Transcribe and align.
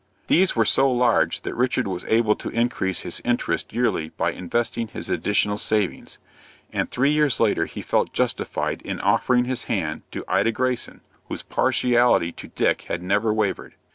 These 0.25 0.55
were 0.55 0.65
so 0.65 0.91
large 0.91 1.41
that 1.41 1.53
Richard 1.53 1.87
was 1.87 2.05
able 2.05 2.35
to 2.37 2.49
increase 2.49 3.01
his 3.01 3.21
interest 3.23 3.71
yearly 3.71 4.09
by 4.09 4.31
investing 4.31 4.87
his 4.87 5.11
additional 5.11 5.59
savings, 5.59 6.17
and 6.73 6.89
three 6.89 7.11
years 7.11 7.39
later 7.39 7.65
he 7.67 7.83
felt 7.83 8.11
justified 8.11 8.81
in 8.81 8.99
offering 8.99 9.45
his 9.45 9.65
hand 9.65 10.01
to 10.11 10.25
Ida 10.27 10.53
Greyson, 10.53 11.01
whose 11.27 11.43
partiality 11.43 12.31
to 12.31 12.47
Dick 12.47 12.81
had 12.89 13.03
never 13.03 13.31
wavered. 13.31 13.75